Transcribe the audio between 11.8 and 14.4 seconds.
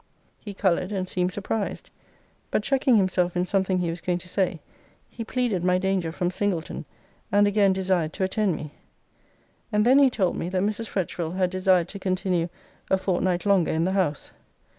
to continue a fortnight longer in the house.